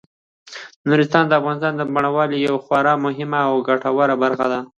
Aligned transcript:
نورستان 0.87 1.23
د 1.27 1.31
افغانستان 1.39 1.73
د 1.77 1.81
بڼوالۍ 1.93 2.37
یوه 2.47 2.59
خورا 2.65 2.93
مهمه 3.05 3.39
او 3.49 3.55
ګټوره 3.67 4.15
برخه 4.23 4.45
ده. 4.51 4.59